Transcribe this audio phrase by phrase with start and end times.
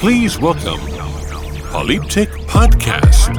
[0.00, 0.80] Please welcome
[1.68, 3.36] Polyptych Podcast.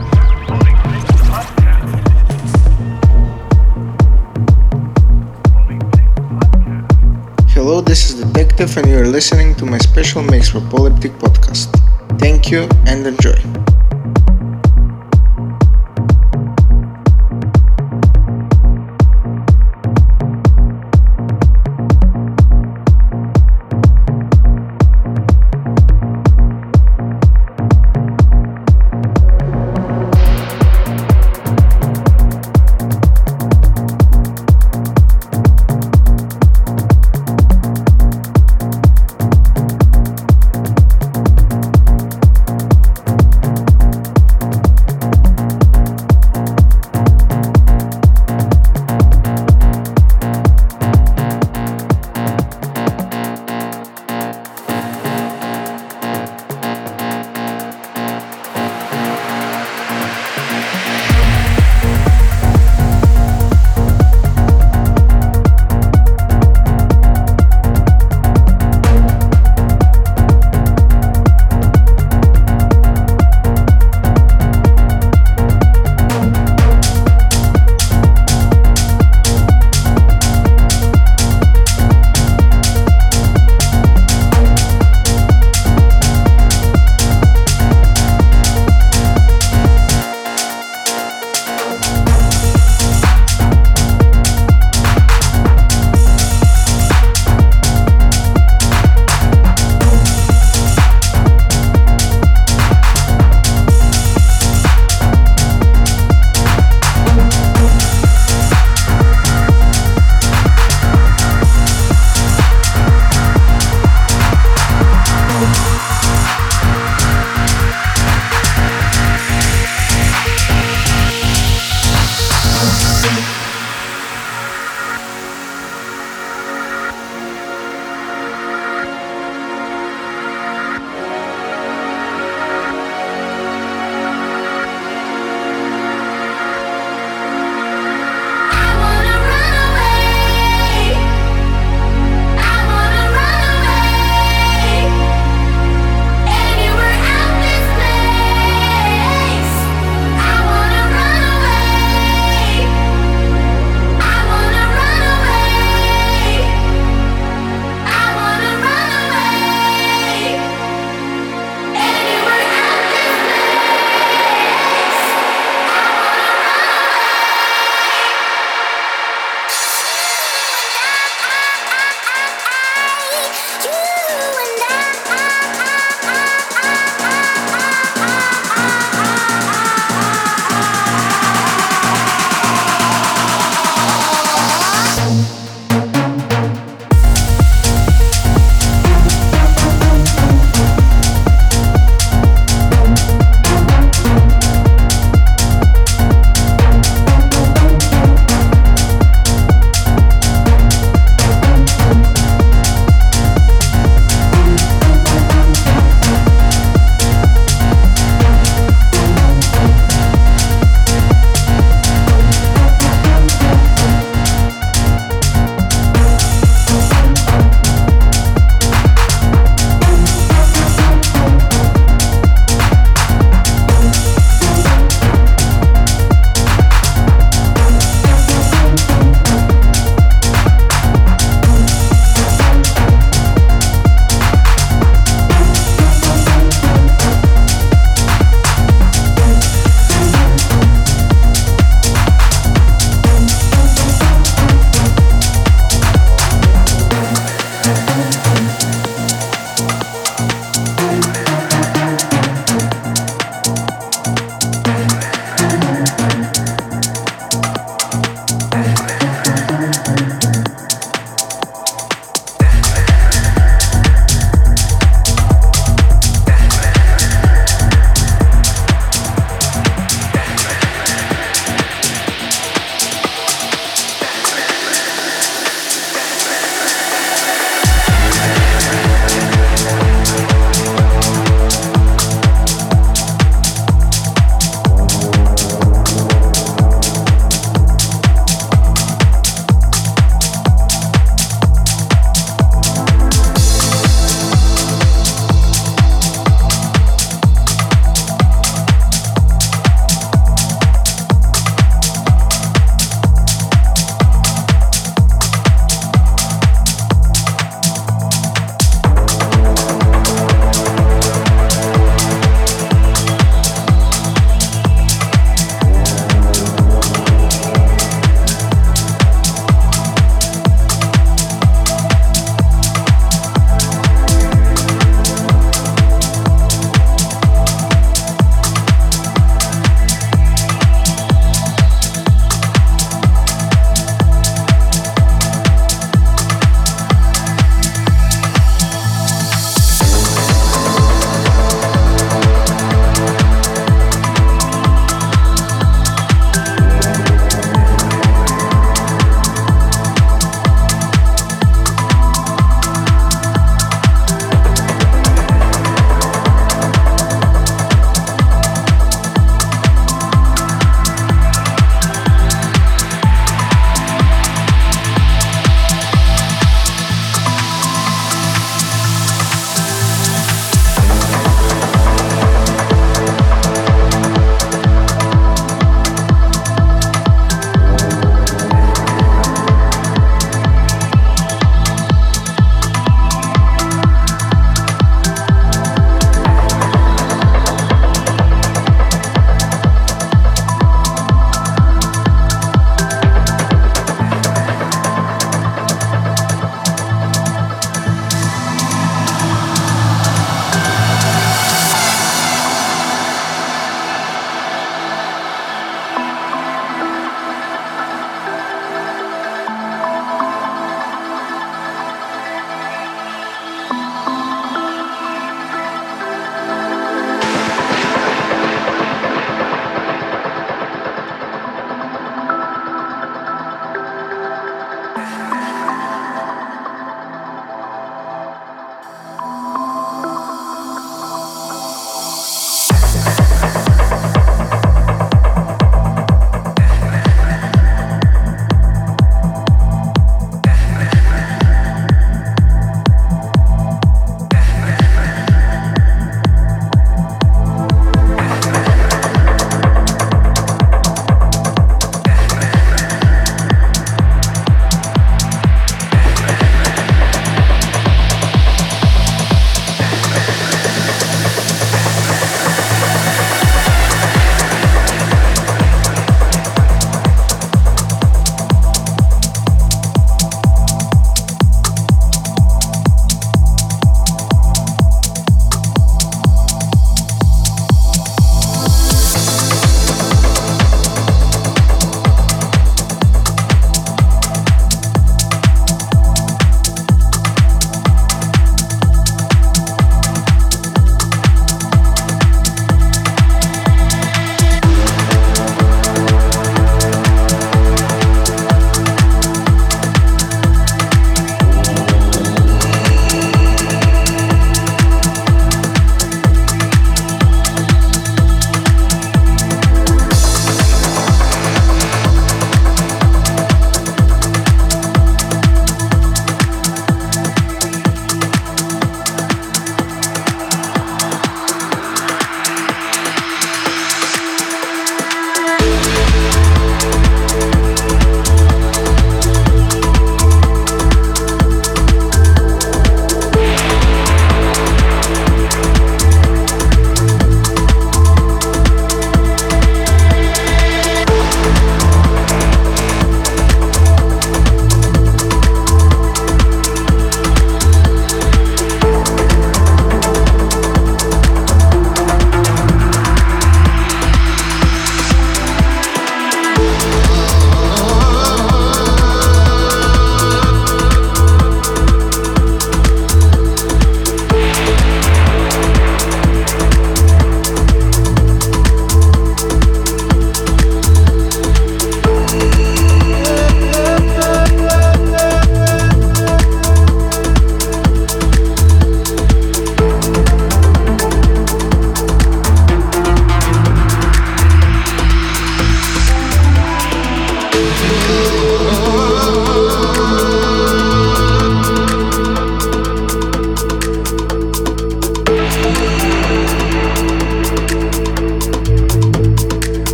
[7.50, 11.74] Hello, this is Detektiv, and you are listening to my special mix for Polyptych Podcast.
[12.20, 13.71] Thank you and enjoy.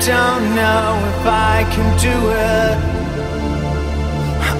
[0.00, 2.94] Don't know if I can do it.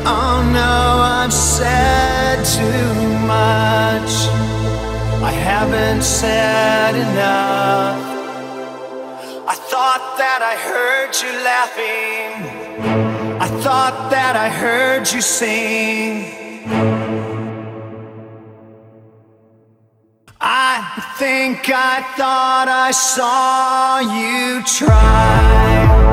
[0.07, 0.75] Oh no,
[1.20, 2.94] I've said too
[3.27, 4.12] much.
[5.23, 8.14] I haven't said enough.
[9.47, 12.31] I thought that I heard you laughing.
[13.40, 16.93] I thought that I heard you sing.
[20.46, 20.85] I
[21.16, 26.04] think I thought I saw you try.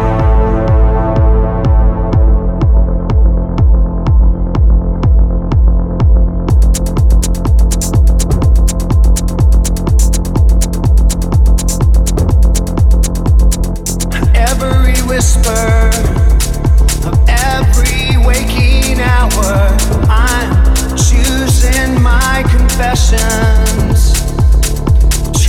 [14.34, 15.90] Every whisper
[17.06, 19.76] of every waking hour,
[20.10, 23.91] I'm choosing my confessions,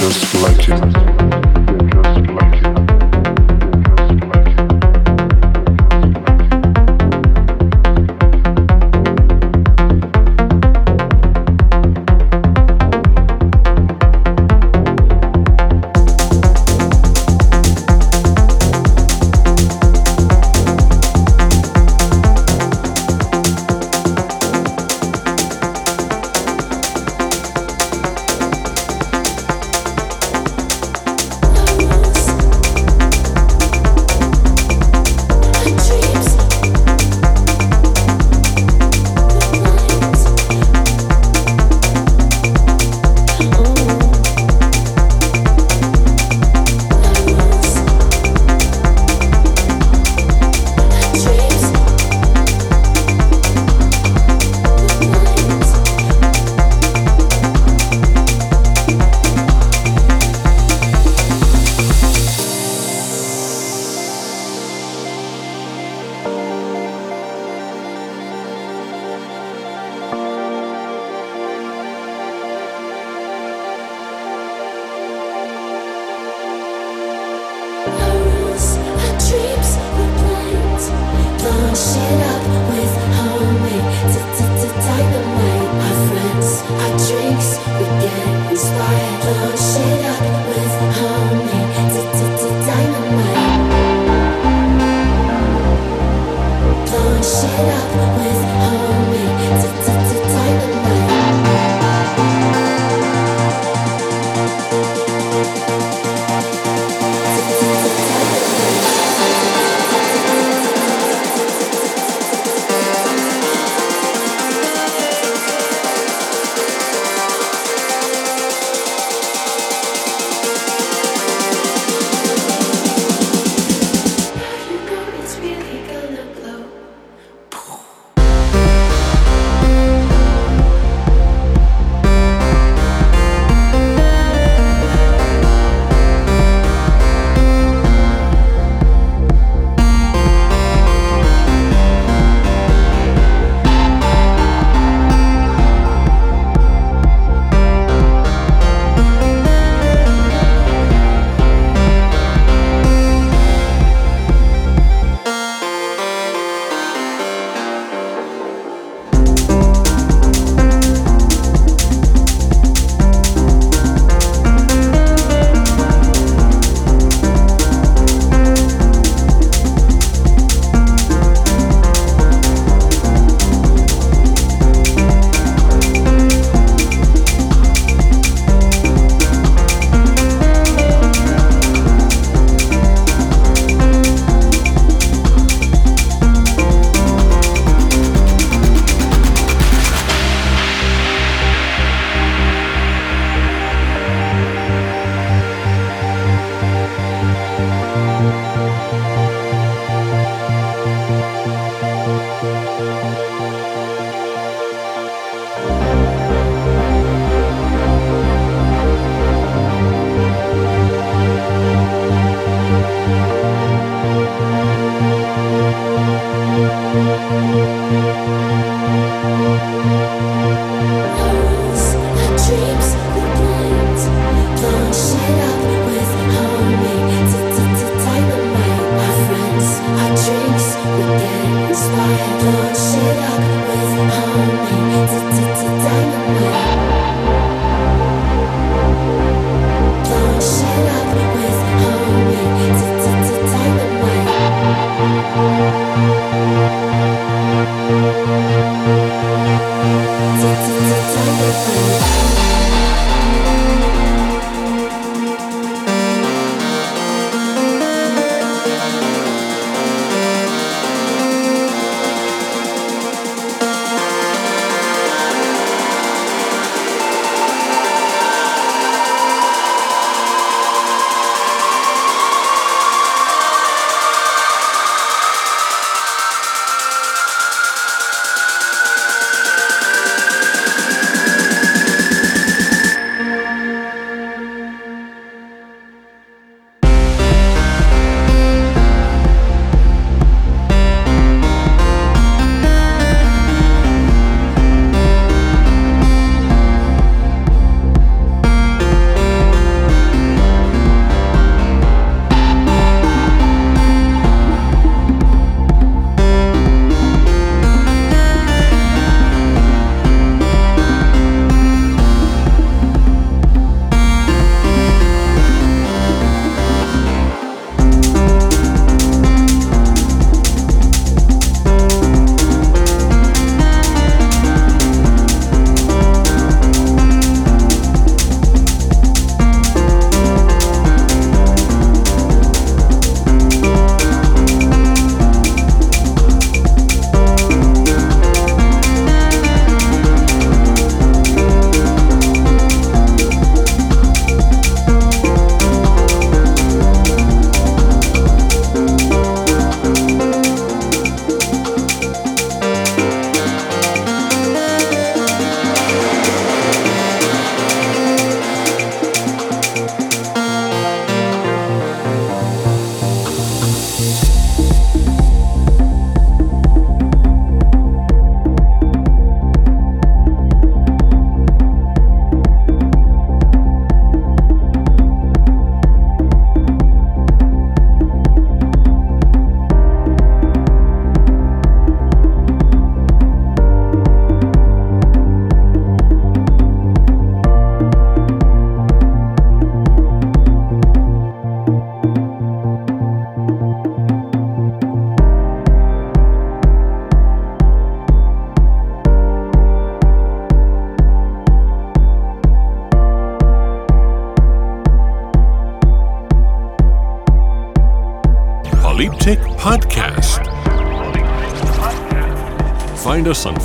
[0.00, 0.99] just like you.